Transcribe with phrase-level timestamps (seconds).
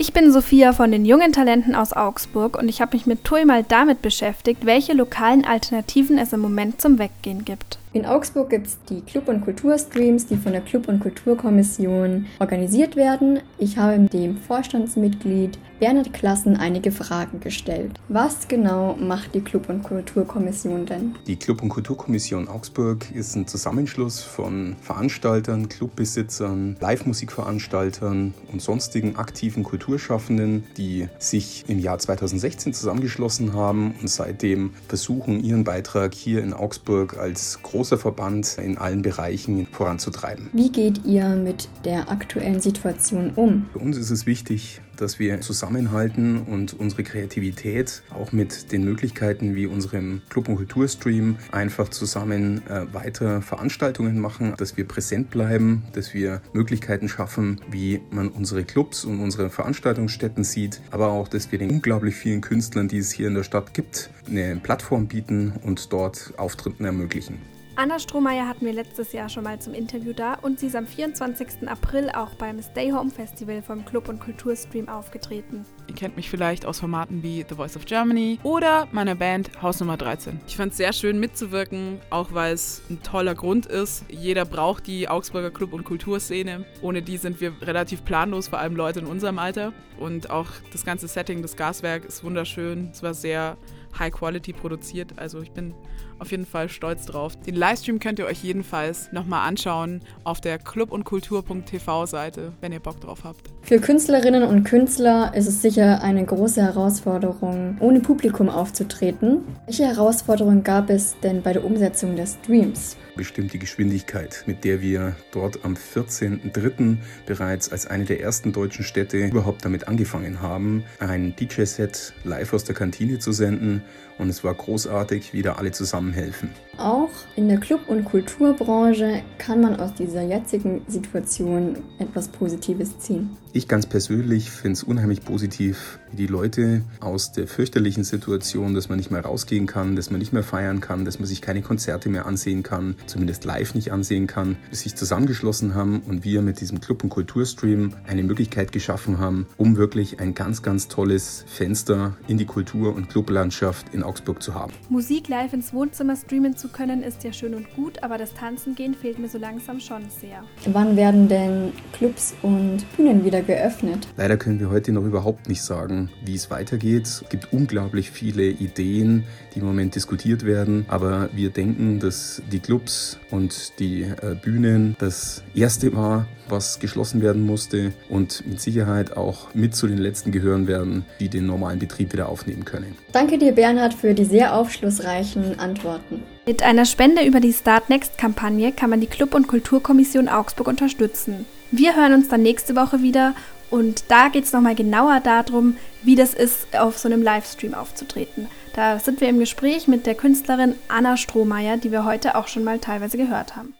[0.00, 3.44] Ich bin Sophia von den jungen Talenten aus Augsburg und ich habe mich mit TUI
[3.44, 7.78] mal damit beschäftigt, welche lokalen Alternativen es im Moment zum Weggehen gibt.
[7.92, 12.94] In Augsburg gibt es die Club- und Kulturstreams, die von der Club- und Kulturkommission organisiert
[12.94, 13.40] werden.
[13.58, 17.98] Ich habe dem Vorstandsmitglied Bernhard Klassen einige Fragen gestellt.
[18.08, 21.16] Was genau macht die Club- und Kulturkommission denn?
[21.26, 29.64] Die Club- und Kulturkommission Augsburg ist ein Zusammenschluss von Veranstaltern, Clubbesitzern, Live-Musikveranstaltern und sonstigen aktiven
[29.64, 36.52] Kulturschaffenden, die sich im Jahr 2016 zusammengeschlossen haben und seitdem versuchen, ihren Beitrag hier in
[36.52, 40.50] Augsburg als große großer Verband in allen Bereichen voranzutreiben.
[40.52, 43.70] Wie geht ihr mit der aktuellen Situation um?
[43.72, 49.54] Für uns ist es wichtig, dass wir zusammenhalten und unsere Kreativität auch mit den Möglichkeiten
[49.54, 55.84] wie unserem Club- und Kulturstream einfach zusammen äh, weiter Veranstaltungen machen, dass wir präsent bleiben,
[55.94, 61.50] dass wir Möglichkeiten schaffen, wie man unsere Clubs und unsere Veranstaltungsstätten sieht, aber auch, dass
[61.50, 65.54] wir den unglaublich vielen Künstlern, die es hier in der Stadt gibt, eine Plattform bieten
[65.64, 67.38] und dort Auftritten ermöglichen.
[67.76, 70.86] Anna Strohmeier hatten wir letztes Jahr schon mal zum Interview da und sie ist am
[70.86, 71.68] 24.
[71.68, 75.64] April auch beim Stay Home Festival vom Club- und Kulturstream aufgetreten.
[75.86, 79.78] Ihr kennt mich vielleicht aus Formaten wie The Voice of Germany oder meiner Band Haus
[79.80, 80.40] Nummer 13.
[80.46, 84.04] Ich fand es sehr schön mitzuwirken, auch weil es ein toller Grund ist.
[84.10, 86.66] Jeder braucht die Augsburger Club- und Kulturszene.
[86.82, 89.72] Ohne die sind wir relativ planlos, vor allem Leute in unserem Alter.
[89.98, 92.90] Und auch das ganze Setting des Gaswerk ist wunderschön.
[92.92, 93.56] Es war sehr
[93.98, 95.12] High Quality produziert.
[95.16, 95.74] Also ich bin
[96.18, 97.36] auf jeden Fall stolz drauf.
[97.36, 103.00] Den Livestream könnt ihr euch jedenfalls nochmal anschauen auf der clubundkultur.tv Seite, wenn ihr Bock
[103.00, 103.50] drauf habt.
[103.62, 109.42] Für Künstlerinnen und Künstler ist es sicher eine große Herausforderung, ohne Publikum aufzutreten.
[109.66, 112.96] Welche Herausforderungen gab es denn bei der Umsetzung des Streams?
[113.20, 116.96] bestimmt die Geschwindigkeit, mit der wir dort am 14.03.
[117.26, 122.64] bereits als eine der ersten deutschen Städte überhaupt damit angefangen haben, ein DJ-Set live aus
[122.64, 123.79] der Kantine zu senden.
[124.18, 126.50] Und es war großartig, wie da alle zusammenhelfen.
[126.76, 133.36] Auch in der Club- und Kulturbranche kann man aus dieser jetzigen Situation etwas Positives ziehen.
[133.52, 138.88] Ich ganz persönlich finde es unheimlich positiv, wie die Leute aus der fürchterlichen Situation, dass
[138.88, 141.60] man nicht mehr rausgehen kann, dass man nicht mehr feiern kann, dass man sich keine
[141.60, 146.60] Konzerte mehr ansehen kann, zumindest live nicht ansehen kann, sich zusammengeschlossen haben und wir mit
[146.60, 152.16] diesem Club- und Kulturstream eine Möglichkeit geschaffen haben, um wirklich ein ganz, ganz tolles Fenster
[152.28, 154.72] in die Kultur- und Clublandschaft in Augsburg zu haben.
[154.88, 158.74] Musik live ins Wohnzimmer streamen zu können, ist ja schön und gut, aber das Tanzen
[158.74, 160.44] gehen fehlt mir so langsam schon sehr.
[160.66, 164.06] Wann werden denn Clubs und Bühnen wieder geöffnet?
[164.16, 167.06] Leider können wir heute noch überhaupt nicht sagen, wie es weitergeht.
[167.06, 172.60] Es gibt unglaublich viele Ideen, die im Moment diskutiert werden, aber wir denken, dass die
[172.60, 179.16] Clubs und die äh, Bühnen das erste war, was geschlossen werden musste und mit Sicherheit
[179.16, 182.96] auch mit zu den letzten gehören werden, die den normalen Betrieb wieder aufnehmen können.
[183.12, 186.22] Danke dir, Bernhard, für die sehr aufschlussreichen Antworten.
[186.46, 190.66] Mit einer Spende über die Start Next Kampagne kann man die Club- und Kulturkommission Augsburg
[190.66, 191.44] unterstützen.
[191.70, 193.34] Wir hören uns dann nächste Woche wieder
[193.68, 198.48] und da geht es nochmal genauer darum, wie das ist, auf so einem Livestream aufzutreten.
[198.74, 202.64] Da sind wir im Gespräch mit der Künstlerin Anna Strohmeier, die wir heute auch schon
[202.64, 203.74] mal teilweise gehört haben.